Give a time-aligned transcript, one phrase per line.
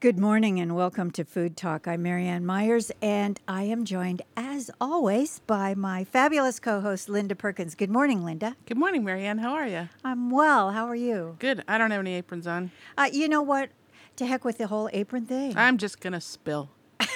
[0.00, 1.86] Good morning and welcome to Food Talk.
[1.86, 7.34] I'm Marianne Myers and I am joined, as always, by my fabulous co host, Linda
[7.34, 7.74] Perkins.
[7.74, 8.56] Good morning, Linda.
[8.64, 9.36] Good morning, Marianne.
[9.36, 9.90] How are you?
[10.02, 10.70] I'm well.
[10.70, 11.36] How are you?
[11.38, 11.62] Good.
[11.68, 12.70] I don't have any aprons on.
[12.96, 13.68] Uh, you know what?
[14.16, 15.54] To heck with the whole apron thing.
[15.54, 16.70] I'm just going to spill.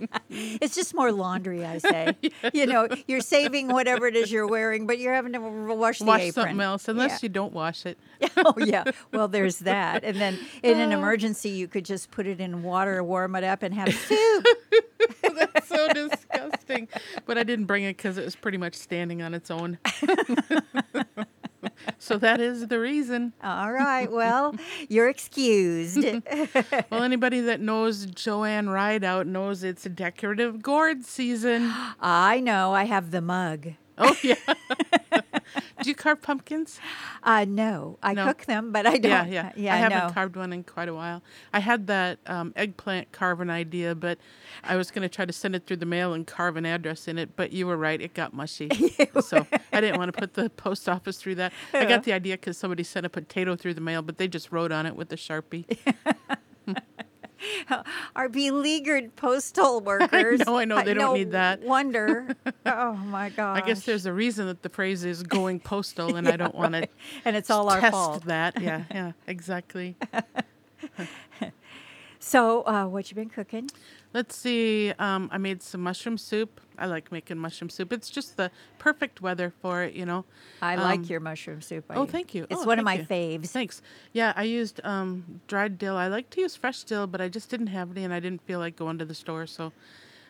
[0.30, 2.16] it's just more laundry, I say.
[2.52, 6.04] You know, you're saving whatever it is you're wearing, but you're having to wash the
[6.06, 6.32] Wash apron.
[6.32, 7.18] something else, unless Yeah.
[7.22, 7.98] you don't wash it.
[8.38, 8.84] oh yeah.
[9.12, 10.04] Well, there's that.
[10.04, 13.62] And then in an emergency, you could just put it in water, warm it up,
[13.62, 14.46] and have soup.
[15.22, 16.88] That's so disgusting.
[17.26, 19.78] But I didn't bring it because it was pretty much standing on its own.
[21.98, 23.32] So that is the reason.
[23.42, 24.10] All right.
[24.10, 24.54] Well,
[24.88, 25.98] you're excused.
[26.90, 31.70] Well, anybody that knows Joanne Rideout knows it's a decorative gourd season.
[32.00, 32.72] I know.
[32.72, 33.68] I have the mug.
[33.98, 34.34] Oh, yeah.
[35.88, 36.80] Do you carve pumpkins?
[37.22, 38.26] Uh, no, I No.
[38.26, 39.10] cook them, but I don't.
[39.10, 39.52] Yeah, yeah.
[39.56, 39.72] yeah.
[39.72, 40.12] I haven't no.
[40.12, 41.22] carved one in quite a while.
[41.54, 44.18] I had that um, eggplant carving idea, but
[44.62, 47.08] I was going to try to send it through the mail and carve an address
[47.08, 47.36] in it.
[47.36, 48.68] But you were right; it got mushy,
[49.22, 51.54] so I didn't want to put the post office through that.
[51.72, 54.52] I got the idea because somebody sent a potato through the mail, but they just
[54.52, 55.78] wrote on it with a sharpie.
[58.16, 60.40] Our beleaguered postal workers.
[60.40, 61.62] know, I know, they don't no need that.
[61.62, 62.34] Wonder.
[62.66, 63.62] oh my gosh.
[63.62, 66.74] I guess there's a reason that the phrase is "going postal," and I don't want
[66.74, 66.88] to
[67.24, 68.24] and it's all our test fault.
[68.26, 68.60] that.
[68.60, 69.96] Yeah, yeah, exactly.
[72.20, 73.70] So, uh, what you been cooking?
[74.12, 74.92] Let's see.
[74.98, 76.60] Um, I made some mushroom soup.
[76.78, 77.92] I like making mushroom soup.
[77.92, 80.24] It's just the perfect weather for it, you know.
[80.62, 81.84] I Um, like your mushroom soup.
[81.90, 82.46] oh, I- thank you.
[82.50, 83.48] It's Oh, one of my thank faves.
[83.48, 83.82] Thanks.
[84.12, 85.96] Yeah, I used um, dried dill.
[85.96, 88.42] I like to use fresh dill, but I just didn't have any, and I didn't
[88.42, 89.46] feel like going to the store.
[89.46, 89.72] So,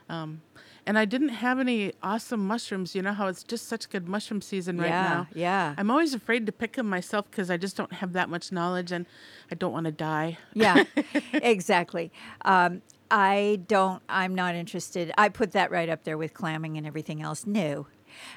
[0.09, 0.41] um,
[0.87, 2.95] and I didn't have any awesome mushrooms.
[2.95, 5.27] You know how it's just such good mushroom season right yeah, now.
[5.35, 5.75] yeah.
[5.77, 8.91] I'm always afraid to pick them myself because I just don't have that much knowledge,
[8.91, 9.05] and
[9.51, 10.39] I don't want to die.
[10.55, 10.85] yeah,
[11.35, 12.11] exactly.
[12.45, 14.03] Um, I don't.
[14.09, 15.12] I'm not interested.
[15.17, 17.47] I put that right up there with clamming and everything else.
[17.47, 17.87] No,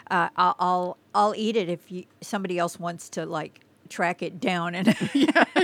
[0.09, 4.39] uh, I'll, I'll I'll eat it if you, somebody else wants to like track it
[4.39, 4.87] down and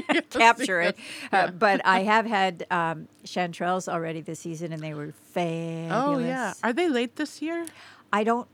[0.30, 0.98] capture it.
[1.32, 5.92] Uh, but I have had um, chanterelles already this season, and they were fabulous.
[5.92, 7.66] Oh yeah, are they late this year?
[8.12, 8.48] I don't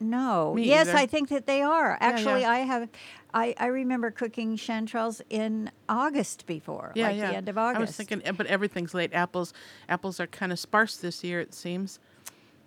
[0.00, 0.54] know.
[0.54, 0.98] Me yes, either.
[0.98, 1.96] I think that they are.
[2.00, 2.50] Actually, yeah.
[2.50, 2.88] I have.
[3.34, 7.30] I, I remember cooking chanterelles in August before, Yeah, like yeah.
[7.30, 7.76] the end of August.
[7.76, 9.12] I was thinking, but everything's late.
[9.12, 9.52] Apples,
[9.88, 11.40] apples are kind of sparse this year.
[11.40, 11.98] It seems.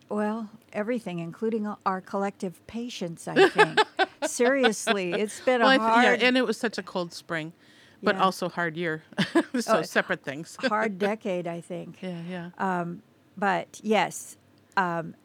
[0.09, 3.79] Well, everything, including our collective patience, I think.
[4.25, 7.53] Seriously, it's been Well, a th- hard, yeah, and it was such a cold spring,
[8.01, 8.23] but Yeah.
[8.23, 9.03] also hard year.
[9.59, 10.55] so Oh, separate things.
[10.67, 11.97] hard decade, I think.
[12.01, 12.49] yeah, yeah.
[12.57, 13.01] Um,
[13.37, 14.37] but yes,
[14.77, 15.15] um,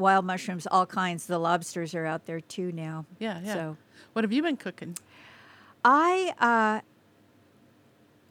[0.00, 1.26] wild mushrooms, all kinds.
[1.26, 3.06] The lobsters are out there too now.
[3.18, 3.54] yeah, yeah.
[3.54, 3.76] So
[4.12, 4.96] What have you been cooking?
[5.84, 6.34] I.
[6.38, 6.80] Uh,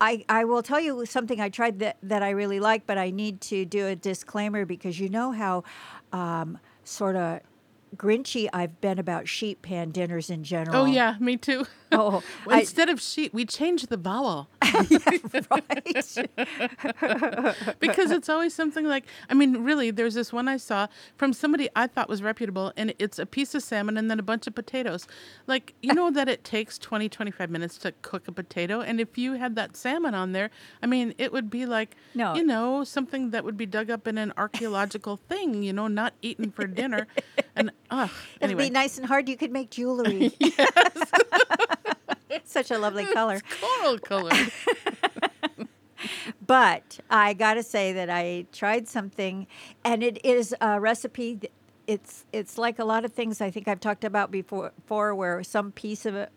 [0.02, 3.10] I, I will tell you something I tried that, that I really like, but I
[3.10, 5.66] need to do a disclaimer because you know how
[6.14, 7.42] um, sort of
[7.96, 10.76] grinchy I've been about sheep pan dinners in general.
[10.84, 11.66] Oh yeah, me too.
[11.92, 16.28] Oh, Well, I- Instead of sheet, we changed the vowel right.
[17.80, 19.06] because it's always something like.
[19.30, 22.94] I mean, really, there's this one I saw from somebody I thought was reputable, and
[23.00, 25.08] it's a piece of salmon and then a bunch of potatoes.
[25.48, 29.18] Like you know that it takes 20, 25 minutes to cook a potato, and if
[29.18, 30.52] you had that salmon on there,
[30.84, 32.36] I mean, it would be like No.
[32.36, 35.64] you know something that would be dug up in an archaeological thing.
[35.64, 37.08] You know, not eaten for dinner.
[37.56, 38.66] And ugh, It'll anyway.
[38.66, 39.30] be nice and hard.
[39.30, 40.34] You could make jewelry.
[40.40, 41.12] yes.
[42.46, 43.40] Such a lovely color.
[43.62, 44.32] Coral color.
[46.46, 49.46] But I got to say that I tried something,
[49.84, 51.40] and it is a recipe.
[51.88, 55.44] It's it's like a lot of things I think I've talked about before, before where
[55.44, 56.28] some piece of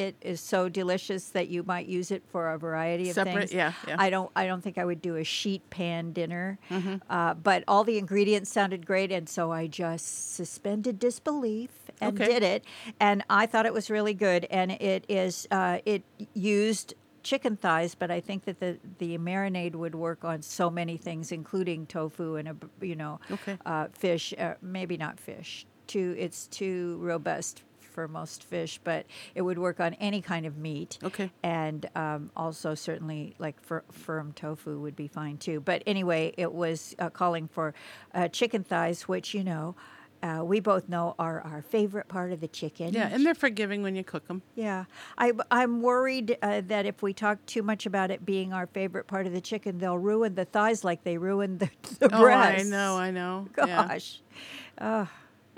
[0.00, 3.52] it, is so delicious that you might use it for a variety of Separate, things.
[3.54, 3.96] yeah, yeah.
[3.98, 6.96] I don't I don't think I would do a sheet pan dinner, Mm-hmm.
[7.08, 12.26] uh, but all the ingredients sounded great, and so I just suspended disbelief and Okay.
[12.32, 12.64] did it,
[12.98, 16.02] and I thought it was really good, and it is uh, it
[16.34, 20.96] used chicken thighs, but I think that the the marinade would work on so many
[20.96, 23.58] things, including tofu and a you know Okay.
[23.66, 25.66] uh, fish, uh, maybe not fish.
[25.86, 30.56] Too it's too robust for most fish, but it would work on any kind of
[30.56, 30.98] meat.
[31.02, 31.30] Okay.
[31.42, 35.60] And um, also certainly like fir- firm tofu would be fine too.
[35.60, 37.74] But anyway, it was uh, calling for
[38.14, 39.74] uh, chicken thighs, which you know.
[40.22, 42.92] Uh, we both know are our favorite part of the chicken.
[42.92, 44.42] Yeah, and they're forgiving when you cook them.
[44.54, 44.84] Yeah,
[45.16, 49.06] I, I'm worried uh, that if we talk too much about it being our favorite
[49.06, 51.70] part of the chicken, they'll ruin the thighs like they ruined the,
[52.00, 52.66] the Oh, breasts.
[52.66, 53.48] I know, I know.
[53.56, 53.88] Yeah.
[53.88, 54.20] Gosh.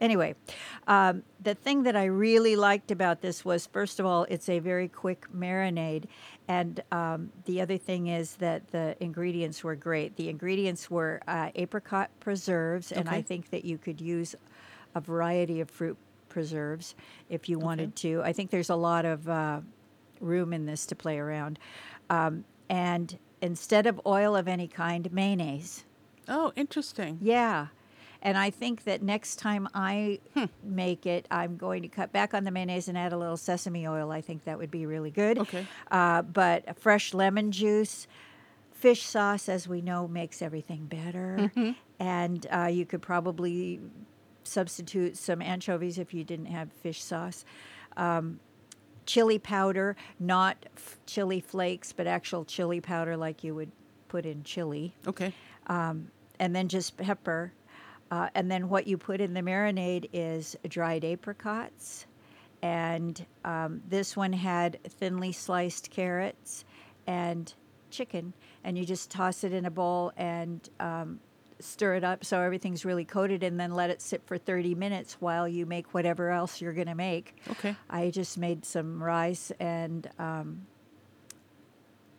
[0.02, 0.34] Anyway,
[0.88, 4.58] um, the thing that I really liked about this was, first of all, it's a
[4.58, 6.06] very quick marinade,
[6.49, 10.16] And um, the other thing is that the ingredients were great.
[10.16, 14.34] The ingredients were uh, apricot preserves, and I think that you could use
[14.96, 15.96] a variety of fruit
[16.28, 16.96] preserves
[17.31, 18.22] if you wanted to.
[18.25, 19.60] I think there's a lot of uh,
[20.20, 21.60] room in this to play around.
[22.10, 25.84] Um, and instead of oil of any kind, mayonnaise.
[26.26, 27.19] Oh, interesting.
[27.20, 27.69] Yeah.
[28.25, 30.45] And I think that next time I Hmm.
[30.63, 33.87] make it, I'm going to cut back on the mayonnaise and add a little sesame
[33.87, 34.13] oil.
[34.13, 35.39] I think that would be really good.
[35.39, 35.67] Okay.
[35.91, 38.07] Uh, but fresh lemon juice,
[38.71, 41.51] fish sauce, as we know, makes everything better.
[41.57, 41.71] Mm-hmm.
[41.99, 43.81] And uh, you could probably
[44.45, 47.45] substitute some anchovies if you didn't have fish sauce.
[47.97, 48.39] Um,
[49.05, 53.73] chili powder, not f- chili flakes, but actual chili powder like you would
[54.09, 55.33] put in chili Okay.
[55.67, 57.53] and then just pepper.
[58.12, 62.05] Uh, and then what you put in the marinade is dried apricots.
[62.61, 66.67] And um, this one had thinly sliced carrots
[67.06, 67.53] and
[67.91, 68.35] chicken.
[68.64, 71.20] And you just toss it in a bowl and um,
[71.59, 75.17] stir it up so everything's really coated, and then let it sit for 30 minutes
[75.19, 77.35] while you make whatever else you're going to make.
[77.53, 77.75] Okay.
[77.88, 80.67] I just made some rice and um,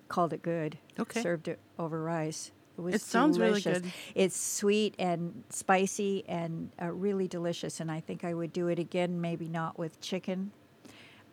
[0.07, 0.79] called it good.
[0.99, 1.21] Okay.
[1.21, 2.51] Served it over rice.
[2.77, 3.85] It was It sounds really good.
[4.15, 7.79] It's sweet and spicy and uh, really delicious.
[7.79, 10.51] And I think I would do it again, maybe not with chicken,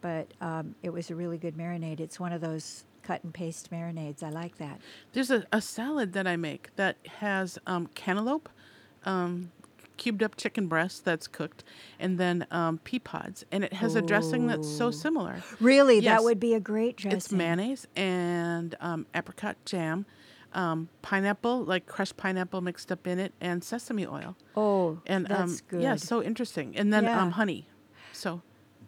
[0.01, 2.01] but um, it was a really good marinade.
[2.01, 4.23] It's one of those cut and paste marinades.
[4.23, 4.81] I like that.
[5.13, 8.49] There's a, a salad that I make that has um, cantaloupe,
[9.07, 9.51] um,
[9.97, 11.65] cubed up chicken breast that's cooked,
[11.99, 13.45] and then um, pea pods.
[13.51, 15.43] And it has a dressing that's so similar.
[15.59, 16.19] Really, Yes.
[16.19, 17.17] that would be a great dressing.
[17.17, 20.07] It's mayonnaise and um, apricot jam,
[20.53, 24.37] um, pineapple, like crushed pineapple mixed up in it, and sesame oil.
[24.57, 25.83] Oh, And that's um, good.
[25.83, 26.77] yeah, so interesting.
[26.77, 27.23] And then Yeah.
[27.23, 27.67] um, honey.
[28.13, 28.43] So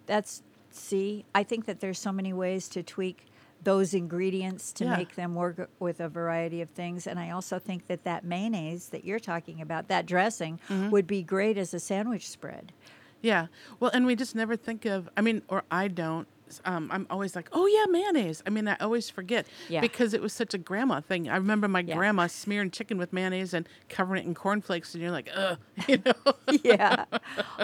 [0.07, 0.43] that's
[0.75, 3.27] see i think that there's so many ways to tweak
[3.63, 4.97] those ingredients to Yeah.
[4.97, 8.89] make them work with a variety of things and i also think that that mayonnaise
[8.89, 10.89] that you're talking about that dressing Mm-hmm.
[10.91, 12.73] would be great as a sandwich spread
[13.21, 13.47] Yeah.
[13.79, 16.27] Well, and we just never think of, I mean, or I don't.
[16.65, 18.43] Um, I'm always like, oh, yeah, mayonnaise.
[18.47, 19.81] I mean, I always forget Yeah.
[19.81, 21.29] because it was such a grandma thing.
[21.29, 21.97] I remember my Yeah.
[21.97, 25.59] grandma smearing chicken with mayonnaise and covering it in cornflakes, and you're like, ugh,
[25.89, 26.35] you know,
[26.65, 27.05] yeah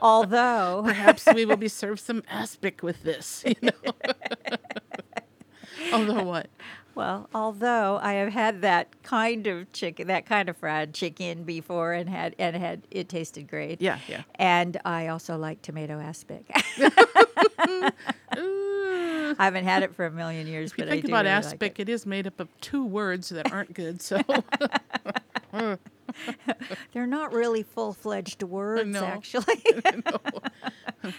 [0.03, 3.93] although perhaps we will be served some aspic with this, you know.
[5.93, 6.49] Although what?
[6.95, 11.93] well although i have had that kind of chicken that kind of fried chicken before
[11.93, 14.23] and had and had it tasted great Yeah, yeah.
[14.35, 16.45] and i also like tomato aspic.
[18.39, 21.25] i haven't had it for a million years If you but think I do about
[21.25, 21.89] really aspic, like it.
[21.89, 24.01] it is made up of two words that aren't good.
[24.01, 24.21] So
[26.93, 29.05] They're not really full fledged words, know.
[29.05, 29.63] actually.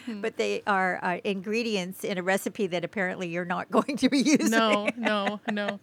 [0.08, 4.20] but they are uh, ingredients in a recipe that apparently you're not going to be
[4.20, 4.50] using.
[4.50, 5.80] no, no, no.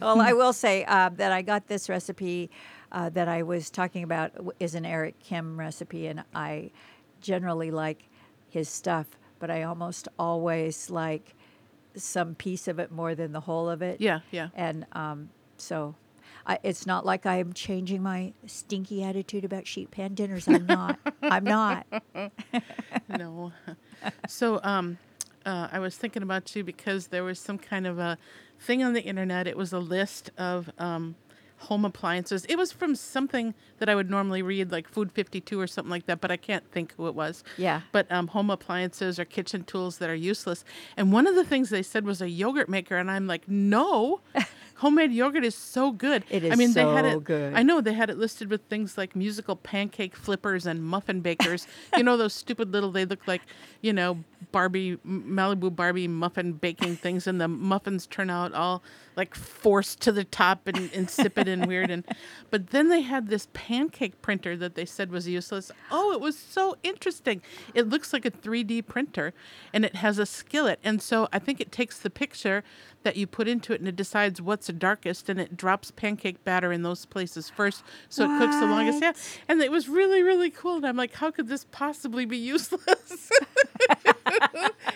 [0.00, 2.50] well, I will say uh, that I got this recipe
[2.92, 6.70] uh, that I was talking about is an Eric Kim recipe, and I
[7.20, 8.04] generally like
[8.48, 9.06] his stuff,
[9.38, 11.34] but I almost always like
[11.94, 14.00] some piece of it more than the whole of it.
[14.00, 14.48] Yeah, yeah.
[14.54, 15.94] And um, so
[16.46, 20.48] I, it's not like I'm changing my stinky attitude about sheet pan dinners.
[20.48, 20.98] I'm not.
[21.22, 21.86] I'm not.
[23.08, 23.52] no.
[24.28, 24.98] So, um,
[25.44, 28.18] uh, I was thinking about you because there was some kind of a
[28.60, 29.46] thing on the internet.
[29.46, 31.16] It was a list of um,
[31.58, 32.44] home appliances.
[32.46, 36.06] It was from something that I would normally read, like Food 52 or something like
[36.06, 37.42] that, but I can't think who it was.
[37.56, 37.82] Yeah.
[37.92, 40.64] But um, home appliances or kitchen tools that are useless.
[40.96, 44.20] And one of the things they said was a yogurt maker, and I'm like, no.
[44.76, 46.22] Homemade yogurt is so good.
[46.30, 47.24] It I is mean, they had so it.
[47.24, 47.54] good.
[47.54, 51.66] I know they had it listed with things like musical pancake flippers and muffin bakers.
[51.96, 52.92] you know those stupid little.
[52.92, 53.42] They look like,
[53.82, 58.82] you know, Barbie Malibu Barbie muffin baking things, and the muffins turn out all
[59.16, 61.90] like forced to the top and insipid and weird.
[61.90, 62.04] And
[62.50, 65.70] but then they had this pancake printer that they said was useless.
[65.90, 67.42] Oh, it was so interesting.
[67.74, 69.34] It looks like a 3D printer,
[69.72, 70.78] and it has a skillet.
[70.84, 72.62] And so I think it takes the picture
[73.02, 76.42] that you put into it and it decides what's the darkest and it drops pancake
[76.44, 79.12] batter in those places first so it cooks the longest yeah
[79.48, 83.30] and it was really really cool and i'm like how could this possibly be useless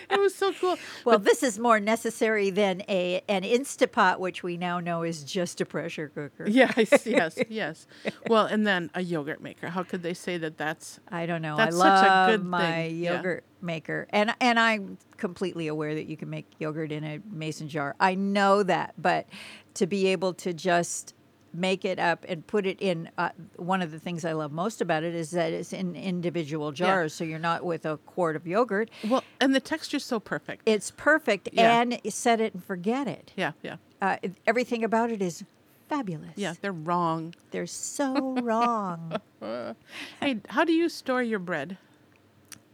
[0.09, 4.57] it was so cool Well, this is more necessary than a an Instapot, which we
[4.57, 6.47] now know is just a pressure cooker.
[6.47, 7.87] yes yes yes
[8.27, 11.57] well and then a yogurt maker how could they say that that's I don't know.
[11.57, 12.97] That's I such a love good my thing.
[12.99, 13.13] Yeah.
[13.15, 17.67] yogurt maker, and and I'm completely aware that you can make yogurt in a mason
[17.69, 17.95] jar.
[17.99, 19.27] I know that, but
[19.75, 21.13] to be able to just
[21.53, 24.81] make it up and put it in uh, one of the things I love most
[24.81, 28.47] about it is that it's in individual jars, so you're not with a quart of
[28.47, 28.89] yogurt.
[29.07, 31.79] well and the texture's so perfect It's perfect, Yeah.
[31.81, 33.31] and set it and forget it.
[33.35, 34.17] yeah yeah uh,
[34.47, 35.43] everything about it is
[35.89, 36.31] fabulous.
[36.35, 37.35] Yeah, they're wrong.
[37.51, 39.17] They're so wrong.
[40.19, 41.77] Hey, how do you store your bread?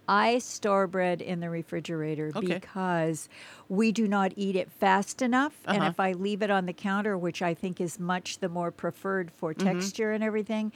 [0.10, 2.56] I store bread in the refrigerator Okay.
[2.56, 3.30] because
[3.70, 5.54] we do not eat it fast enough.
[5.66, 5.90] And Uh-huh.
[5.92, 9.30] if I leave it on the counter, which I think is much the more preferred
[9.30, 9.68] for Mm-hmm.
[9.68, 10.72] texture and everything,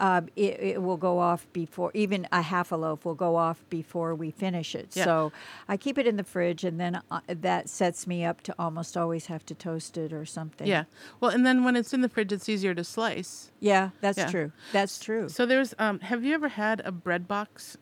[0.00, 3.62] um, it, it will go off before, even a half a loaf will go off
[3.68, 4.96] before we finish it.
[4.96, 5.04] Yeah.
[5.04, 5.32] So
[5.68, 8.96] I keep it in the fridge, and then uh, that sets me up to almost
[8.96, 10.66] always have to toast it or something.
[10.66, 10.84] Yeah.
[11.20, 13.50] Well, and then when it's in the fridge, it's easier to slice.
[13.60, 14.30] Yeah, that's Yeah.
[14.30, 14.52] true.
[14.72, 15.28] That's true.
[15.28, 17.76] So there's, um, have you ever had a bread box?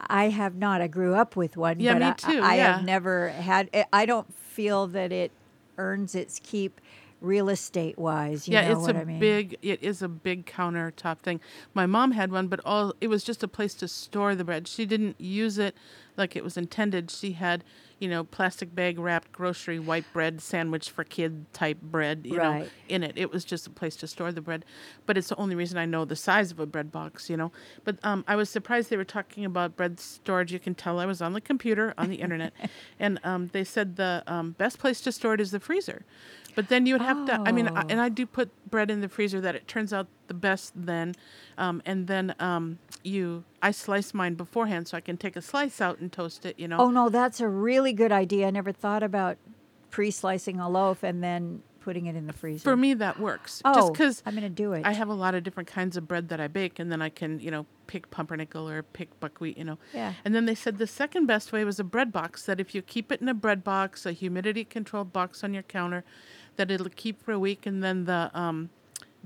[0.00, 0.80] I have not.
[0.80, 2.76] I grew up with one, Yeah, but me I, too, I yeah.
[2.76, 3.70] have never had.
[3.74, 5.32] I- I don't feel that it
[5.78, 6.80] earns its keep
[7.20, 8.46] real estate wise.
[8.46, 9.18] You yeah, know it's what a I mean?
[9.18, 9.56] big.
[9.62, 11.40] It is a big countertop thing.
[11.74, 14.68] My mom had one, but all it was just a place to store the bread.
[14.68, 15.74] She didn't use it
[16.16, 17.10] like it was intended.
[17.10, 17.64] She had,
[17.98, 22.50] you know, plastic bag wrapped grocery white bread sandwich for kid type bread, you know,
[22.50, 22.70] Right.
[22.88, 23.14] in it.
[23.16, 24.64] It was just a place to store the bread.
[25.06, 27.52] But it's the only reason I know the size of a bread box, you know.
[27.84, 30.52] But um, I was surprised they were talking about bread storage.
[30.52, 32.52] You can tell I was on the computer on the internet,
[33.00, 36.04] and um, they said the um, best place to store it is the freezer.
[36.54, 37.40] But then you would have to.
[37.44, 37.86] I mean, I, Oh.
[37.90, 41.14] and I do put bread in the freezer that it turns out the best then,
[41.58, 43.44] um, and then um, you.
[43.62, 46.58] I slice mine beforehand so I can take a slice out and toast it.
[46.58, 46.78] You know.
[46.78, 48.46] Oh no, that's a really good idea.
[48.46, 49.38] I never thought about
[49.90, 52.64] pre-slicing a loaf and then putting it in the freezer.
[52.64, 53.62] For me, that works.
[53.64, 54.84] oh, Just because I'm going to do it.
[54.84, 57.08] I have a lot of different kinds of bread that I bake, and then I
[57.08, 59.78] can, you know, pick pumpernickel or pick buckwheat, you know.
[59.94, 60.14] Yeah.
[60.24, 62.44] And then they said the second best way was a bread box.
[62.46, 65.62] That if you keep it in a bread box, a humidity controlled box on your
[65.62, 66.02] counter,
[66.56, 68.70] that it'll keep for a week, and then the um,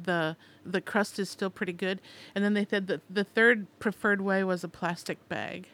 [0.05, 2.01] the the crust is still pretty good.
[2.35, 5.69] And then they said that the third preferred way was a plastic bag.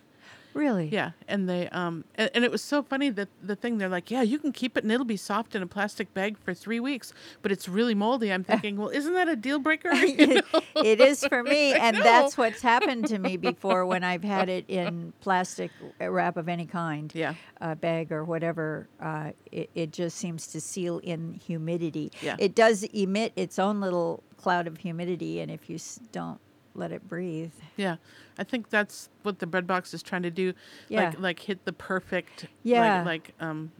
[0.56, 0.88] Really?
[0.88, 4.10] Yeah, and they um and, and it was so funny that the thing they're like,
[4.10, 6.80] yeah, you can keep it and it'll be soft in a plastic bag for three
[6.80, 8.32] weeks, but it's really moldy.
[8.32, 9.90] I'm thinking, well, isn't that a deal breaker?
[10.06, 10.42] You know?
[10.76, 14.64] it is for me, and that's what's happened to me before when I've had it
[14.68, 15.70] in plastic
[16.00, 17.12] wrap of any kind.
[17.14, 17.34] Yeah.
[17.60, 18.88] a bag or whatever.
[19.00, 22.12] Uh, it, it just seems to seal in humidity.
[22.22, 22.36] Yeah.
[22.38, 25.78] it does emit its own little cloud of humidity, and if you
[26.12, 26.40] don't
[26.78, 27.96] let it breathe, Yeah,
[28.38, 30.52] I think that's what the bread box is trying to do.
[30.88, 31.04] Yeah.
[31.10, 32.98] Like like hit the perfect Yeah.
[32.98, 33.72] like, like um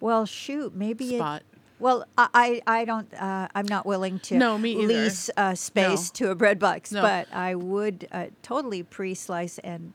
[0.00, 1.40] well, shoot, maybe spot.
[1.42, 3.12] It, well, I I don't.
[3.14, 6.26] Uh, I'm not willing to No, me lease uh, space No.
[6.26, 7.02] to a bread box, No.
[7.02, 9.92] but I would uh, totally pre-slice and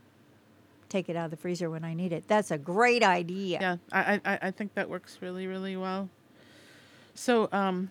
[0.90, 2.28] take it out of the freezer when I need it.
[2.28, 3.60] That's a great idea.
[3.62, 6.10] Yeah, I, I I- I think that works really really well.
[7.16, 7.90] So um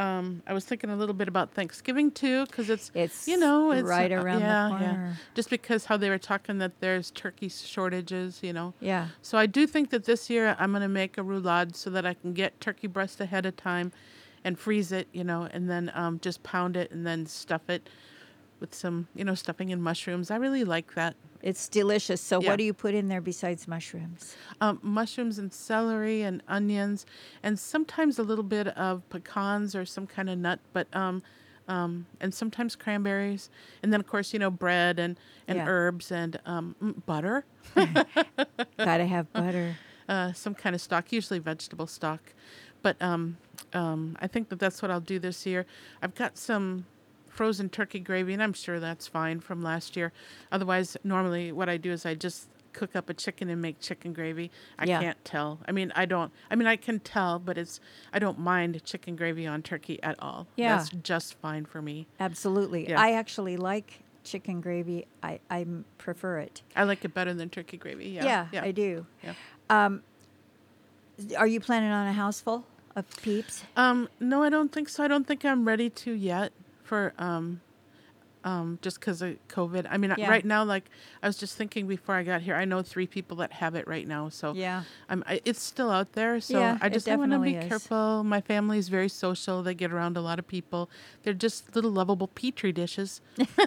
[0.00, 3.70] um I was thinking a little bit about Thanksgiving too because it's It's you know
[3.70, 5.06] it's right uh, around the corner.
[5.08, 5.14] Yeah.
[5.34, 8.72] Just because how they were talking that there's turkey shortages, you know.
[8.80, 9.08] Yeah.
[9.22, 12.06] So I do think that this year I'm going to make a roulade so that
[12.06, 13.92] I can get turkey breast ahead of time
[14.42, 17.88] and freeze it, you know, and then um, just pound it and then stuff it
[18.58, 20.30] with some, you know, stuffing and mushrooms.
[20.30, 21.14] I really like that.
[21.42, 22.20] It's delicious.
[22.20, 22.50] So, Yeah.
[22.50, 24.36] what do you put in there besides mushrooms?
[24.60, 27.06] Um, mushrooms and celery and onions
[27.42, 31.22] and sometimes a little bit of pecans or some kind of nut, but um,
[31.68, 33.48] um, and sometimes cranberries,
[33.82, 35.16] and then of course you know bread and
[35.48, 35.66] and Yeah.
[35.68, 37.44] herbs and um, mm, butter.
[38.76, 39.76] Gotta have butter.
[40.08, 42.34] uh, some kind of stock, usually vegetable stock.
[42.82, 43.36] But um,
[43.72, 45.66] um, I think that that's what I'll do this year.
[46.02, 46.86] I've got some
[47.40, 50.12] frozen turkey gravy, and I'm sure that's fine from last year.
[50.52, 54.12] Otherwise, normally what I do is I just cook up a chicken and make chicken
[54.12, 54.50] gravy.
[54.78, 55.00] I Yeah.
[55.00, 55.58] can't tell.
[55.66, 56.30] I mean, I don't.
[56.50, 57.80] I mean, I can tell, but it's
[58.12, 60.48] I don't mind chicken gravy on turkey at all.
[60.56, 60.76] Yeah.
[60.76, 62.06] that's just fine for me.
[62.20, 62.90] Absolutely.
[62.90, 63.00] Yeah.
[63.00, 65.06] I actually like chicken gravy.
[65.22, 65.64] I I
[65.96, 66.60] prefer it.
[66.76, 68.10] I like it better than turkey gravy.
[68.10, 69.06] Yeah, Yeah, I do.
[69.24, 69.32] Yeah.
[69.70, 70.02] Um,
[71.38, 73.64] are you planning on a houseful of peeps?
[73.76, 75.02] Um, no, I don't think so.
[75.02, 76.52] I don't think I'm ready to yet
[76.90, 77.60] for um,
[78.42, 79.86] um, just because of COVID.
[79.90, 80.28] I mean, Yeah.
[80.30, 80.84] right now, like
[81.22, 83.86] I was just thinking before I got here, I know three people that have it
[83.86, 84.28] right now.
[84.30, 84.82] So Yeah.
[85.10, 86.40] I'm, I, it's still out there.
[86.40, 87.68] So Yeah, I just want to be is.
[87.68, 88.24] careful.
[88.24, 89.62] My family's very social.
[89.62, 90.88] They get around a lot of people.
[91.22, 93.20] They're just little lovable petri dishes.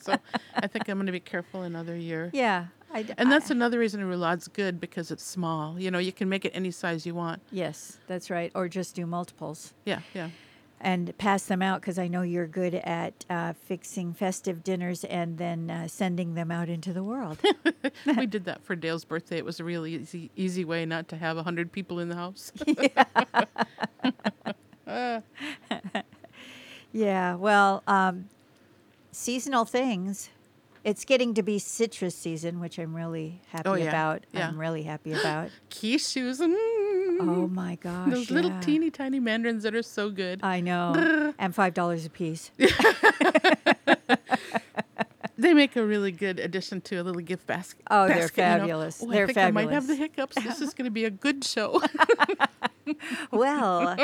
[0.00, 0.16] so
[0.54, 2.30] I think I'm going to be careful another year.
[2.32, 2.66] Yeah.
[2.92, 5.78] I d- And I- that's another reason a roulade's good because it's small.
[5.80, 7.40] You know, you can make it any size you want.
[7.50, 8.52] yes, that's right.
[8.54, 10.28] Or just do multiples Yeah, yeah.
[10.80, 15.36] And pass them out because I know you're good at uh, fixing festive dinners and
[15.38, 17.38] then uh, sending them out into the world.
[18.16, 19.38] we did that for Dale's birthday.
[19.38, 22.14] It was a really easy, easy way not to have a hundred people in the
[22.14, 22.52] house.
[24.86, 25.20] yeah.
[26.92, 28.28] yeah, Well, um,
[29.12, 30.30] seasonal things.
[30.84, 33.88] It's getting to be citrus season, which I'm really happy Oh, yeah.
[33.88, 34.24] about.
[34.32, 34.48] Yeah.
[34.48, 35.50] I'm really happy about.
[35.70, 36.40] Shoes.
[37.20, 38.10] Oh my gosh!
[38.10, 38.60] Those little yeah.
[38.60, 40.40] teeny tiny mandarins that are so good.
[40.42, 42.50] I know, and five dollars a piece.
[45.38, 47.82] They make a really good addition to a little gift basket.
[47.88, 48.58] Oh, they're basket, you know.
[48.58, 49.02] fabulous.
[49.02, 50.34] Oh, They're I think I might have the hiccups.
[50.42, 51.80] This is going to be a good show.
[53.30, 53.96] Well,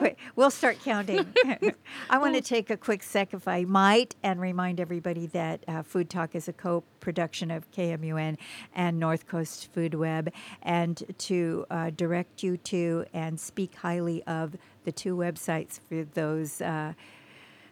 [0.00, 1.26] wait, we'll start counting.
[2.10, 5.82] I want to take a quick sec, if I might, and remind everybody that uh,
[5.82, 8.36] Food Talk is a co production of KMUN
[8.74, 14.56] and North Coast Food Web, and to uh, direct you to and speak highly of
[14.84, 16.94] the two websites for those uh,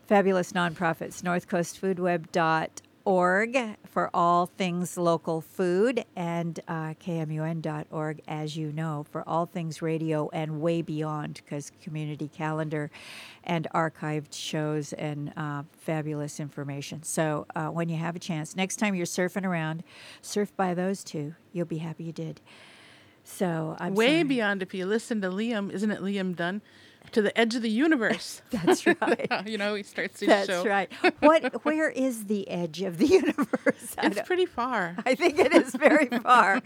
[0.06, 2.70] fabulous nonprofits northcoastfoodweb.org
[3.04, 10.28] for all things local food and uh, kmun.org as you know for all things radio
[10.32, 12.90] and way beyond because community calendar
[13.44, 18.76] and archived shows and uh, fabulous information so uh, when you have a chance next
[18.76, 19.82] time you're surfing around
[20.20, 22.40] surf by those two you'll be happy you did
[23.24, 24.22] so i'm Way sorry.
[24.24, 26.62] beyond if you listen to Liam, isn't it Liam Dunn?
[27.10, 28.40] To the edge of the universe.
[28.50, 30.64] that's right you know, he starts his That's show.
[30.64, 30.90] right.
[31.20, 31.64] What?
[31.64, 33.94] Where is the edge of the universe?
[33.98, 34.96] I, It's pretty far.
[35.04, 36.62] I think it is very far.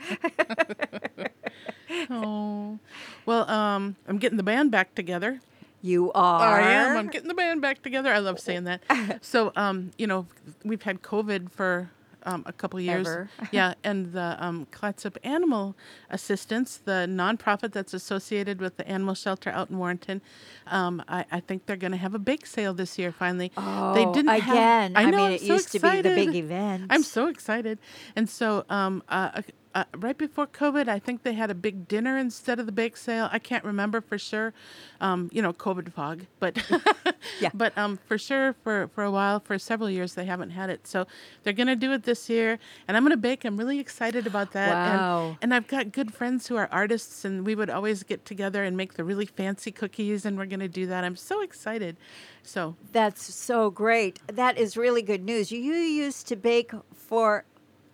[2.11, 2.79] oh.
[3.25, 5.41] Well, um, I'm getting the band back together.
[5.83, 6.61] You are.
[6.61, 6.97] I am.
[6.97, 8.13] I'm getting the band back together.
[8.13, 8.83] I love saying that.
[9.25, 10.27] so, um, you know,
[10.65, 11.91] we've had COVID for
[12.27, 13.07] um, a couple years.
[13.07, 13.31] Ever.
[13.53, 15.77] yeah, and the um, Clatsop Animal
[16.11, 20.21] Assistance, the nonprofit that's associated with the animal shelter out in Warrenton,
[20.67, 23.13] um, I, I think they're going to have a bake sale this year.
[23.13, 24.93] Finally, Oh, they didn't have- again.
[24.97, 25.11] I know.
[25.17, 26.87] mean, I'm it so used to be the big event.
[26.91, 27.79] I'm so excited.
[28.15, 29.43] And so, um, uh,
[29.77, 32.97] uh, right before COVID, I think they had a big dinner instead of the bake
[32.97, 33.29] sale.
[33.31, 34.55] I can't remember for sure.
[35.03, 36.57] Um, you know, COVID fog, but
[37.41, 37.51] Yeah.
[37.53, 40.87] but um, for sure, for for a while, for several years, they haven't had it.
[40.87, 41.07] So
[41.43, 43.45] they're gonna do it this year, and I'm gonna bake.
[43.45, 44.71] I'm really excited about that.
[44.73, 45.27] Wow.
[45.27, 48.65] And, and I've got good friends who are artists, and we would always get together
[48.65, 51.05] and make the really fancy cookies, and we're gonna do that.
[51.05, 51.99] I'm so excited.
[52.43, 54.21] So That's so great.
[54.27, 55.53] That is really good news.
[55.53, 56.73] You, used to bake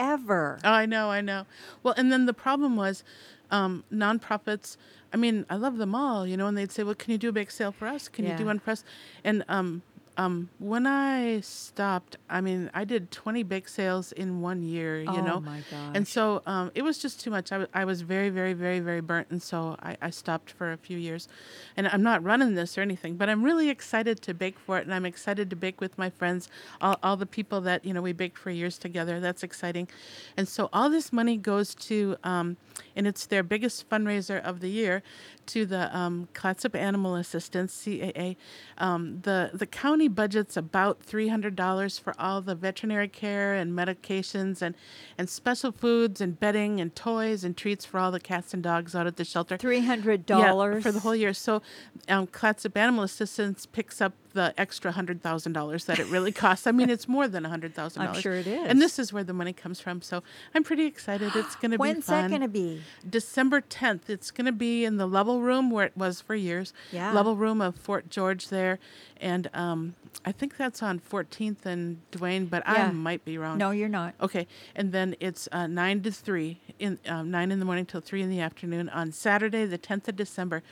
[0.03, 0.59] forever.
[0.65, 1.47] Oh, I know, I know.
[1.83, 3.05] Well, and then the problem was
[3.51, 4.77] um, nonprofits.
[5.13, 7.29] I mean, I love them all, you know, and they'd say, "Well, can you do
[7.29, 8.09] a bake sale for us?
[8.09, 8.85] Can you do one for us?"
[9.25, 9.83] And um,
[10.17, 15.09] um, when I stopped, I mean, I did 20 bake sales in one year, you
[15.09, 15.41] Oh, know.
[15.41, 15.61] my
[15.95, 17.51] And so um, it was just too much.
[17.53, 20.73] I, w- I was very, very, very, very burnt, and so I, I stopped for
[20.73, 21.29] a few years.
[21.77, 24.85] And I'm not running this or anything, but I'm really excited to bake for it,
[24.85, 26.49] and I'm excited to bake with my friends,
[26.81, 29.21] all, all the people that you know we baked for years together.
[29.21, 29.89] That's exciting.
[30.37, 32.57] And so all this money goes to, um,
[32.97, 35.03] and it's their biggest fundraiser of the year,
[35.47, 38.37] to the um, Clatsop Animal Assistance (CAA).
[38.79, 43.73] Um, the the county budget's about three hundred dollars for all the veterinary care and
[43.73, 44.75] medications and
[45.19, 48.95] and special foods and bedding and toys and treats for all the cats and dogs
[48.95, 49.57] out at the shelter.
[49.57, 51.33] Three hundred Yeah, dollars for the whole year.
[51.35, 51.63] So,
[52.09, 56.67] um, Clatsop Animal Assistance picks up the extra hundred thousand dollars that it really costs.
[56.67, 58.23] I mean, it's more than a hundred thousand I'm dollars.
[58.23, 58.67] sure it is.
[58.69, 60.03] And this is where the money comes from.
[60.03, 60.23] So
[60.55, 61.33] I'm pretty excited.
[61.35, 62.23] It's going to be When's fun.
[62.23, 62.83] that going to be?
[63.09, 64.09] December 10th.
[64.09, 66.73] It's going to be in the Level Room where it was for years.
[66.91, 67.13] Yeah.
[67.13, 68.79] Level Room of Fort George there.
[69.21, 72.89] And um, I think that's on 14th and Duane, but Yeah.
[72.89, 73.59] I might be wrong.
[73.59, 74.15] No, you're not.
[74.21, 74.47] Okay,
[74.77, 78.23] and then it's uh, nine to three in um, nine in the morning till three
[78.23, 80.63] in the afternoon on Saturday, the tenth of December.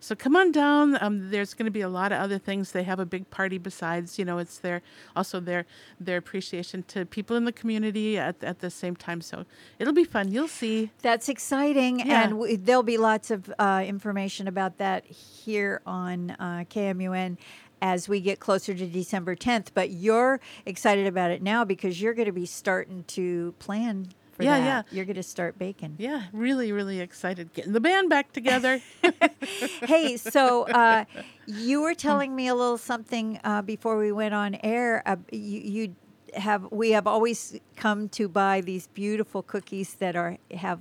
[0.00, 0.96] So come on down.
[1.02, 2.72] Um, there's going to be a lot of other things.
[2.72, 4.18] They have a big party besides.
[4.18, 4.82] You know, it's their
[5.16, 5.66] also their
[5.98, 9.20] their appreciation to people in the community at at the same time.
[9.20, 9.44] So
[9.78, 10.30] it'll be fun.
[10.30, 10.90] You'll see.
[11.02, 12.22] That's exciting, Yeah.
[12.22, 17.36] and w- there'll be lots of uh, information about that here on uh, KMUN
[17.82, 19.68] as we get closer to December 10th.
[19.74, 24.42] But you're excited about it now because you're going to be starting to plan for
[24.44, 24.64] Yeah, that.
[24.64, 24.96] yeah.
[24.96, 25.96] You're going to start baking.
[25.98, 28.80] Yeah, really, really excited getting the band back together.
[29.82, 31.04] hey, so uh,
[31.46, 35.02] you were telling me a little something uh, before we went on air.
[35.06, 35.96] Uh, you, you
[36.34, 40.78] have we have always come to buy these beautiful cookies that are have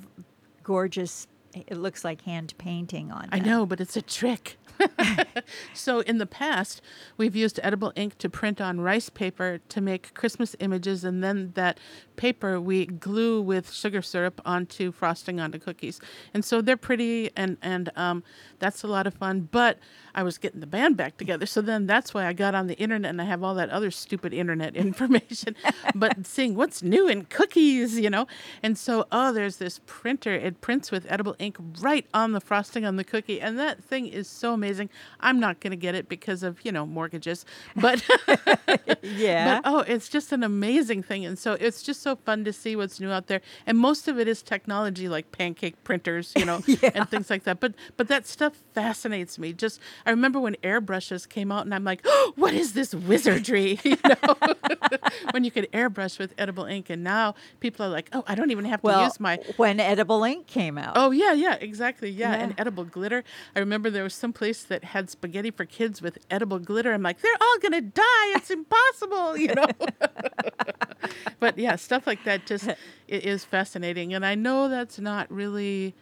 [0.61, 1.25] gorgeous.
[1.55, 3.29] It looks like hand painting on.
[3.31, 4.58] I know, but it's a trick.
[5.73, 6.81] so in the past,
[7.17, 11.51] we've used edible ink to print on rice paper to make Christmas images, and then
[11.55, 11.79] that
[12.15, 15.99] paper we glue with sugar syrup onto frosting onto cookies.
[16.33, 18.23] And so they're pretty, and and um,
[18.59, 19.49] that's a lot of fun.
[19.51, 19.79] But
[20.15, 22.77] I was getting the band back together, so then that's why I got on the
[22.77, 25.55] internet and I have all that other stupid internet information.
[25.95, 28.27] but seeing what's new in cookies, you know,
[28.63, 30.33] and so oh, there's this printer.
[30.33, 34.07] It prints with edible ink right on the frosting on the cookie, and that thing
[34.07, 34.68] is so amazing.
[35.19, 38.03] I'm not going to get it because of you know mortgages, but
[39.01, 39.61] Yeah.
[39.61, 42.75] but oh, it's just an amazing thing, and so it's just so fun to see
[42.75, 43.41] what's new out there.
[43.65, 46.61] And most of it is technology, like pancake printers, you know,
[46.93, 47.59] and things like that.
[47.59, 49.53] But but that stuff fascinates me.
[49.53, 53.79] Just I remember when airbrushes came out, and I'm like, oh, what is this wizardry?
[53.89, 54.35] You know,
[55.31, 58.51] when you could airbrush with edible ink, and now people are like, oh, I don't
[58.51, 60.93] even have to well, use my when edible ink came out.
[60.95, 62.09] Oh yeah, yeah, exactly.
[62.09, 62.33] Yeah.
[62.33, 63.23] and edible glitter.
[63.55, 66.93] I remember there was some place that had spaghetti for kids with edible glitter.
[66.93, 68.33] I'm like, they're all gonna die.
[68.35, 69.67] It's impossible, you know.
[71.39, 72.69] but yeah, stuff like that just
[73.07, 75.95] is fascinating, and I know that's not really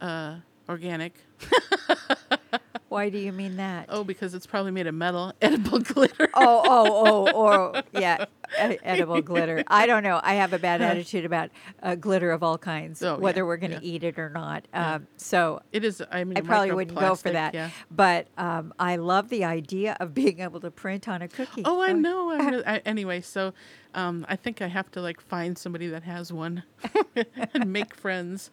[0.00, 0.36] uh,
[0.68, 1.14] organic.
[2.92, 3.86] Why do you mean that?
[3.88, 5.32] Oh, because it's probably made of metal.
[5.40, 6.28] Edible glitter.
[6.34, 8.26] oh, oh, oh, or yeah,
[8.58, 9.64] edible glitter.
[9.66, 10.20] I don't know.
[10.22, 11.48] I have a bad attitude about
[11.82, 13.92] uh, glitter of all kinds, Oh, whether yeah, we're going to yeah.
[13.94, 14.68] eat it or not.
[14.74, 16.02] Um, so It is.
[16.12, 17.54] I mean, I probably wouldn't go for that.
[17.54, 17.70] Yeah.
[17.90, 21.62] But um, I love the idea of being able to print on a cookie.
[21.64, 22.28] Oh, I know.
[22.36, 23.54] Really, I, anyway, so
[23.94, 26.62] um, I think I have to like find somebody that has one
[27.54, 28.50] and make friends.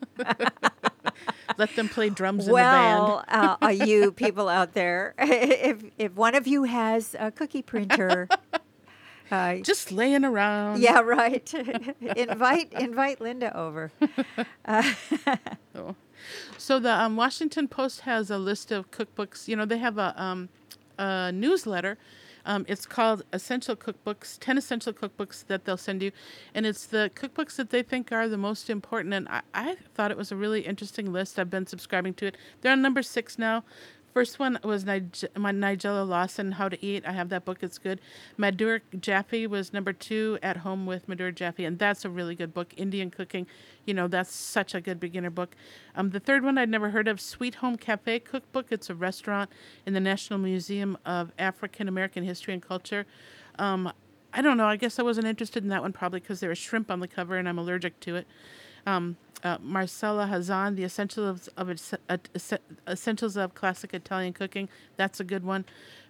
[1.58, 3.00] Let them play drums in the band.
[3.04, 7.62] Well, uh, uh, you people out there, if if one of you has a cookie
[7.62, 8.28] printer,
[9.32, 10.82] uh, Just laying around.
[10.82, 11.54] yeah, right.
[12.16, 13.92] invite invite Linda over.
[14.66, 15.96] Oh.
[16.58, 19.48] So the um, Washington Post has a list of cookbooks.
[19.48, 20.50] You know, they have a, um,
[20.98, 21.98] a newsletter.
[22.50, 26.12] Um, it's called Essential Cookbooks, 10 Essential Cookbooks that they'll send you.
[26.56, 29.14] And it's the cookbooks that they think are the most important.
[29.14, 31.38] And I, I thought it was a really interesting list.
[31.38, 32.38] I've been subscribing to it.
[32.62, 33.64] They're on number six now.
[34.14, 37.06] First one was my Nigella Lawson, How to Eat.
[37.06, 37.60] I have that book.
[37.62, 38.02] It's good.
[38.38, 42.54] Madhur Jaffrey was number two, At Home with Madhur Jaffrey, and that's a really good
[42.54, 42.74] book.
[42.76, 43.46] Indian cooking,
[43.86, 45.56] you know, that's such a good beginner book.
[45.96, 48.68] Um, the third one I'd never heard of, Sweet Home Cafe Cookbook.
[48.72, 49.50] It's a restaurant
[49.86, 53.06] in the National Museum of African American History and Culture.
[53.58, 53.92] Um,
[54.34, 54.68] I don't know.
[54.68, 57.08] I guess I wasn't interested in that one probably because there was shrimp on the
[57.08, 58.28] cover and I'm allergic to it.
[58.86, 62.18] Um, uh, Marcella Hazan, The Essentials of, of uh,
[62.88, 64.70] Essentials of Classic Italian Cooking.
[64.98, 65.66] That's a good one.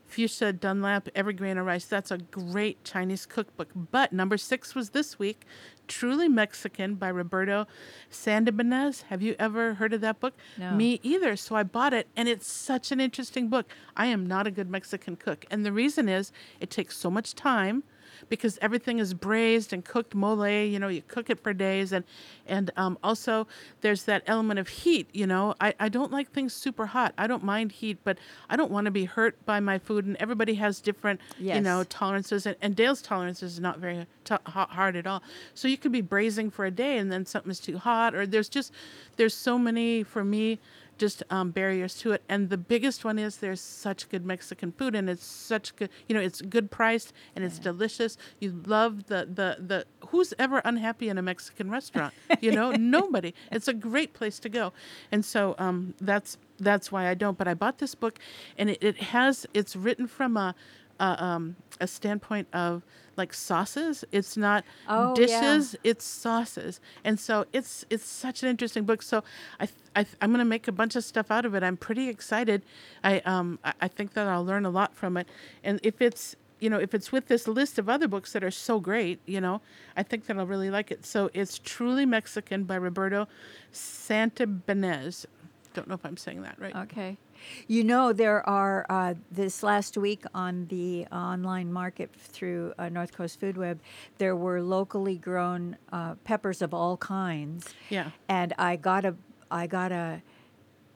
[0.10, 1.86] Fuchsia Dunlap, Every Grain of Rice.
[1.86, 3.70] That's a great Chinese cookbook.
[3.76, 5.46] But number six was this week,
[5.88, 7.68] Truly Mexican by Roberto
[8.12, 9.04] Santibañez.
[9.04, 10.34] Have you ever heard of that book?
[10.58, 10.72] No.
[10.72, 11.36] Me either.
[11.36, 13.68] So I bought it, and it's such an interesting book.
[13.96, 17.36] I am not a good Mexican cook, and the reason is it takes so much
[17.36, 17.84] time
[18.28, 20.48] because everything is braised and cooked mole.
[20.48, 22.04] You know, you cook it for days, and
[22.48, 23.48] and um, also
[23.82, 25.08] there's that element of heat.
[25.14, 27.14] You know, I I don't like things super hot.
[27.18, 28.18] I don't mind heat, but
[28.50, 30.06] I don't want to be hurt by my food.
[30.06, 31.22] And everybody has different,
[31.56, 35.24] you know, tolerances, and, and Dale's tolerance is not very t- hot, hard at all.
[35.54, 38.50] So you could be braising for a day, and then something's too hot, or there's
[38.50, 38.74] just
[39.18, 40.60] there's so many for me
[41.00, 42.22] just um, barriers to it.
[42.30, 46.14] And the biggest one is there's such good Mexican food, and it's such good, you
[46.14, 48.18] know, it's good priced and it's delicious.
[48.40, 49.86] You love the the the.
[50.10, 52.14] Who's ever unhappy in a Mexican restaurant?
[52.42, 53.34] You know, nobody.
[53.52, 54.72] It's a great place to go,
[55.12, 57.38] and so um, that's that's why I don't.
[57.38, 58.20] But I bought this book,
[58.58, 60.56] and it, it has it's written from a.
[61.00, 62.84] A, um, a standpoint of
[63.16, 64.04] like sauces.
[64.12, 65.26] It's not Oh, yeah.
[65.26, 66.80] dishes it's sauces.
[67.04, 69.02] And so it's it's such an interesting book.
[69.02, 69.24] So
[69.60, 71.64] i, th- I th- i'm going to make a bunch of stuff out of it.
[71.64, 72.64] I'm pretty excited.
[73.04, 75.28] I um I, I think that i'll learn a lot from it.
[75.64, 78.52] And if it's you know if it's with this list of other books that are
[78.52, 79.62] so great you know
[79.96, 81.06] i think that i'll really like it.
[81.06, 83.28] So it's truly mexican by roberto
[83.74, 85.26] Santibañez.
[85.74, 86.76] Don't know if i'm saying that right.
[86.76, 87.18] Okay.
[87.68, 93.12] You know, there are, uh, this last week on the online market through uh, North
[93.14, 93.80] Coast Food Web,
[94.18, 97.74] there were locally grown uh, peppers of all kinds.
[97.90, 98.12] Yeah.
[98.28, 99.16] And I got a,
[99.52, 100.22] I got a,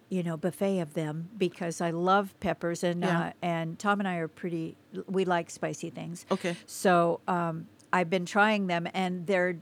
[0.09, 3.19] you know, buffet of them because I love peppers and Yeah.
[3.19, 4.77] uh, and Tom and I are pretty,
[5.07, 6.25] we like spicy things.
[6.29, 6.55] Okay.
[6.67, 9.57] So um, I've been trying them, and they're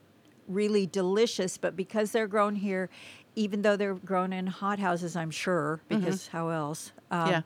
[0.48, 1.58] really delicious.
[1.58, 2.90] But because they're grown here,
[3.36, 6.92] even though they're grown in hot houses, I'm sure, because how else?
[7.10, 7.42] Um, Yeah.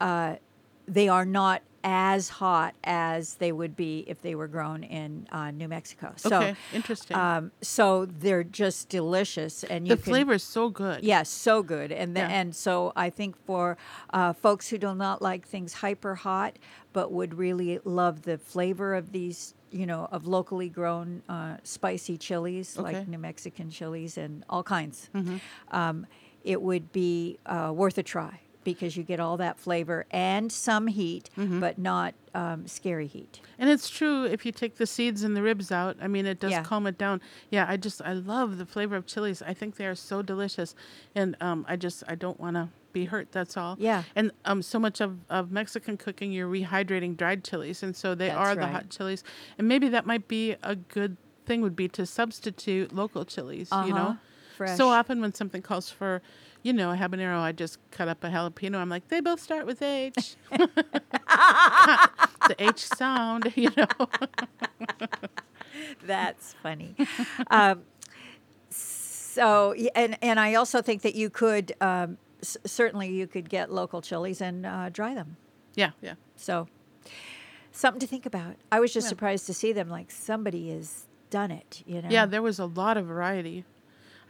[0.00, 0.36] Uh,
[0.86, 5.50] they are not as hot as they would be if they were grown in uh,
[5.50, 6.12] New Mexico.
[6.16, 7.16] So, Okay, interesting.
[7.16, 11.92] Um, so they're just delicious, and you the flavor is so good Yes, so good,
[11.92, 12.28] and the, Yeah.
[12.28, 13.76] and so I think for
[14.12, 16.58] uh, folks who do not like things hyper hot,
[16.92, 22.16] but would really love the flavor of these, you know, of locally grown uh, spicy
[22.18, 22.94] chilies Okay.
[22.98, 25.36] like New Mexican chilies and all kinds, Mm-hmm.
[25.76, 26.06] um,
[26.44, 30.86] it would be uh, worth a try because you get all that flavor and some
[30.86, 31.60] heat, Mm-hmm.
[31.60, 33.40] but not um, scary heat.
[33.58, 35.96] And it's true if you take the seeds and the ribs out.
[36.00, 36.62] I mean, it does Yeah.
[36.62, 37.20] calm it down.
[37.50, 39.42] Yeah, I just I love the flavor of chilies.
[39.42, 40.74] I think they are so delicious,
[41.14, 43.32] and um, I just I don't want to be hurt.
[43.32, 43.76] That's all.
[43.78, 44.02] Yeah.
[44.16, 48.28] And um, so much of, of Mexican cooking, you're rehydrating dried chilies, and so they
[48.28, 48.72] That's are the right.
[48.72, 49.24] hot chilies.
[49.58, 53.68] And maybe that might be a good thing would be to substitute local chilies.
[53.70, 53.88] You Uh-huh.
[53.98, 54.16] know.
[54.56, 54.76] Fresh.
[54.76, 56.20] So often when something calls for,
[56.64, 58.76] you know, a habanero, I just cut up a jalapeno.
[58.78, 60.34] I'm like, they both start with H.
[60.50, 60.68] the
[62.58, 63.86] H sound, you know.
[66.04, 66.94] That's funny.
[67.50, 67.82] um,
[68.70, 73.70] so, and and I also think that you could um, s- certainly you could get
[73.72, 75.36] local chilies and uh, dry them.
[75.74, 76.14] yeah, yeah.
[76.36, 76.68] So,
[77.72, 78.56] something to think about.
[78.72, 79.10] I was just Yeah.
[79.10, 79.88] surprised to see them.
[79.88, 81.82] Like somebody has done it.
[81.86, 82.08] You know.
[82.10, 83.64] Yeah, there was a lot of variety.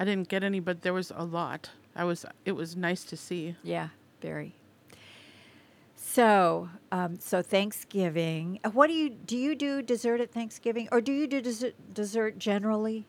[0.00, 1.70] I didn't get any, but there was a lot.
[1.96, 2.24] I was.
[2.44, 3.56] It was nice to see.
[3.62, 3.88] Yeah.
[4.20, 4.54] Very.
[5.96, 8.60] So, um, so Thanksgiving.
[8.64, 9.36] uh, What do you do?
[9.36, 13.06] You do dessert at Thanksgiving, or do you do dessert, dessert generally?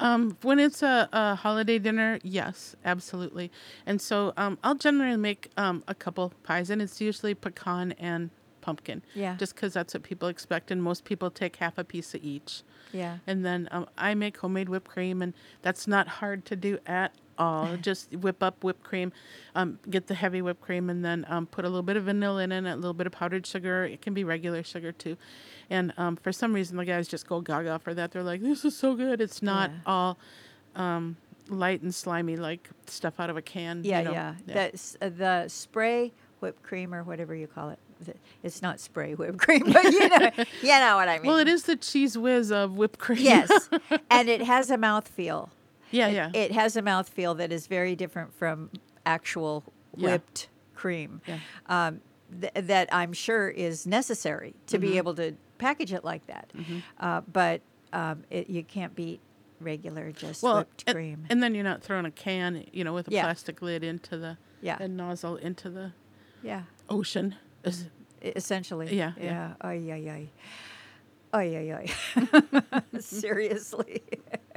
[0.00, 3.50] Um, when it's a, a holiday dinner, yes, absolutely.
[3.86, 8.30] And so um, I'll generally make um, a couple pies, and it's usually pecan and
[8.60, 9.02] pumpkin.
[9.14, 9.36] Yeah.
[9.36, 12.62] Just because that's what people expect, and most people take half a piece of each.
[12.92, 13.18] Yeah.
[13.26, 17.12] And then um, I make homemade whipped cream, and that's not hard to do at
[17.38, 17.76] all.
[17.76, 19.12] Just whip up whipped cream,
[19.54, 22.42] um, get the heavy whipped cream, and then um, put a little bit of vanilla
[22.42, 23.84] in it, a little bit of powdered sugar.
[23.84, 25.16] It can be regular sugar too.
[25.70, 28.12] And um, for some reason, the guys just go gaga for that.
[28.12, 29.76] They're like, "This is so good." It's not Yeah.
[29.86, 30.18] all
[30.76, 31.16] um,
[31.48, 33.84] light and slimy like stuff out of a can.
[33.84, 34.12] you Yeah, know?
[34.12, 34.34] yeah.
[34.46, 37.78] That's uh, the spray whipped cream or whatever you call it.
[38.44, 40.30] It's not spray whipped cream, but you know,
[40.62, 41.26] you know what I mean.
[41.26, 43.18] Well, it is the Cheez Whiz of whipped cream.
[43.18, 43.68] Yes,
[44.10, 45.48] and it has a mouthfeel.
[45.90, 46.30] Yeah, It- yeah.
[46.34, 48.70] It has a mouthfeel that is very different from
[49.06, 49.64] actual
[49.96, 50.12] Yeah.
[50.12, 51.20] whipped cream.
[51.26, 51.38] Yeah.
[51.66, 52.00] Um,
[52.40, 54.86] th- that I'm sure is necessary to Mm-hmm.
[54.86, 56.52] be able to package it like that.
[57.00, 59.20] Uh, but um, it, you can't beat
[59.60, 61.26] regular just well, whipped and, cream.
[61.30, 63.24] and then you're not throwing a can, you know, with a Yeah.
[63.24, 64.76] plastic lid into the Yeah.
[64.78, 65.92] and nozzle into the
[66.42, 66.62] yeah.
[66.88, 67.34] ocean.
[67.64, 67.86] Is-
[68.22, 68.94] E- Essentially.
[68.96, 69.24] Yeah, Yeah.
[69.24, 69.54] yeah.
[69.60, 70.30] Ay, ay, ay.
[71.32, 72.82] Ay, ay, ay.
[73.00, 74.02] Seriously.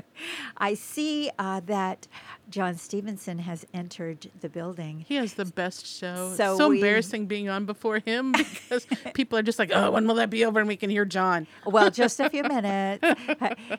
[0.58, 2.08] I see uh, that
[2.52, 5.06] John Stevenson has entered the building.
[5.08, 6.34] He has the best show.
[6.36, 9.92] So it's so we- embarrassing being on before him because people are just like, oh,
[9.92, 10.60] when will that be over?
[10.60, 11.48] And we can hear John.
[11.66, 13.04] Well, just a few minutes.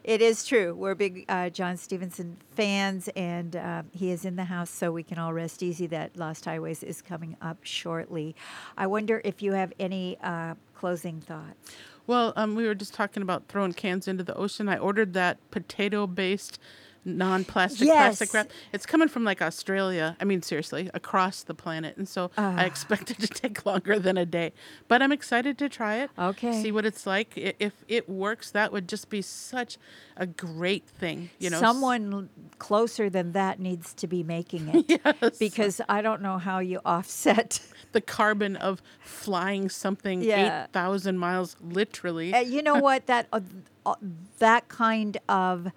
[0.03, 0.75] it is true.
[0.75, 5.03] We're big uh, John Stevenson fans, and uh, he is in the house, so we
[5.03, 8.35] can all rest easy that Lost Highways is coming up shortly.
[8.77, 11.73] I wonder if you have any uh, closing thoughts.
[12.07, 14.69] Well, um, we were just talking about throwing cans into the ocean.
[14.69, 16.59] I ordered that potato based
[17.05, 18.51] non plastic plastic wrap.
[18.73, 20.17] It's coming from like Australia.
[20.21, 21.97] I mean, seriously, across the planet.
[21.97, 22.55] And so Ah.
[22.57, 24.53] I expect it to take longer than a day.
[24.89, 26.11] But I'm excited to try it.
[26.19, 26.63] Okay.
[26.63, 27.33] See what it's like.
[27.37, 29.79] If it works, that would just be such
[30.17, 31.31] a great thing.
[31.39, 35.39] You know, someone closer than that needs to be making it Yes.
[35.39, 37.61] because I don't know how you offset.
[37.93, 40.65] the carbon of flying something Yeah.
[40.71, 42.33] 8,000 miles, literally.
[42.33, 43.41] Uh, you know what that uh,
[43.85, 43.95] uh,
[44.39, 45.73] that kind of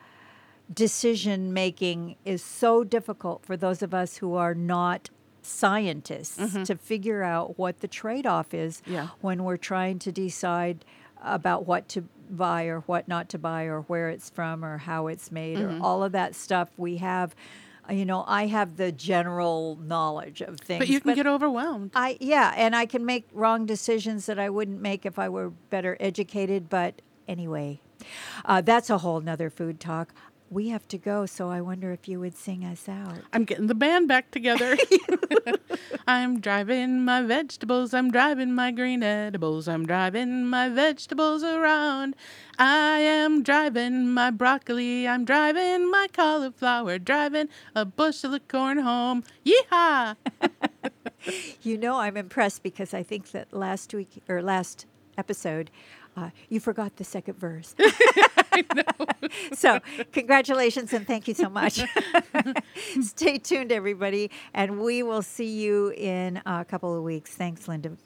[0.73, 5.09] decision making is so difficult for those of us who are not
[5.41, 9.09] scientists to figure out what the trade-off is Yeah.
[9.21, 10.83] when we're trying to decide
[11.21, 15.05] about what to buy or what not to buy or where it's from or how
[15.07, 17.35] it's made or all of that stuff we have
[17.87, 21.91] you know i have the general knowledge of things but you can get overwhelmed.
[21.93, 25.51] I yeah, and I can make wrong decisions that I wouldn't make if I were
[25.69, 26.67] better educated.
[26.67, 27.81] But anyway,
[28.43, 30.11] uh, that's a whole nother food talk.
[30.49, 33.17] We have to go, so I wonder if you would sing us out.
[33.33, 34.77] I'm getting the band back together.
[36.07, 37.93] I'm driving my vegetables.
[37.93, 39.67] I'm driving my green edibles.
[39.67, 42.15] I'm driving my vegetables around.
[42.59, 45.07] I am driving my broccoli.
[45.07, 46.99] I'm driving my cauliflower.
[46.99, 49.23] Driving a bushel of corn home.
[49.45, 50.15] Yeehaw!
[51.63, 54.85] You know, I'm impressed because I think that last week or last
[55.17, 55.71] episode,
[56.15, 57.75] uh, you forgot the second verse.
[59.53, 59.79] so,
[60.11, 61.81] congratulations and thank you so much.
[63.01, 67.31] Stay tuned, everybody, and we will see you in a couple of weeks.
[67.31, 67.97] Thanks, Linda.